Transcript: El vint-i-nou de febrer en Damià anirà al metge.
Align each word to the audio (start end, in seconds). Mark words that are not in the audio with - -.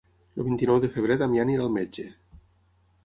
El 0.37 0.45
vint-i-nou 0.47 0.79
de 0.85 0.89
febrer 0.95 1.17
en 1.21 1.23
Damià 1.23 1.45
anirà 1.45 1.67
al 1.67 1.73
metge. 1.77 2.07